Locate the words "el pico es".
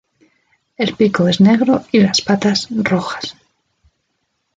0.77-1.39